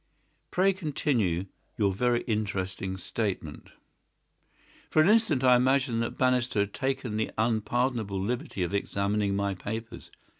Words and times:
"Pray 0.49 0.73
continue 0.73 1.45
your 1.77 1.91
very 1.93 2.21
interesting 2.23 2.97
statement." 2.97 3.69
"For 4.89 4.99
an 4.99 5.07
instant 5.07 5.43
I 5.43 5.55
imagined 5.55 6.01
that 6.01 6.17
Bannister 6.17 6.61
had 6.61 6.73
taken 6.73 7.17
the 7.17 7.29
unpardonable 7.37 8.19
liberty 8.19 8.63
of 8.63 8.73
examining 8.73 9.35
my 9.35 9.53
papers. 9.53 10.09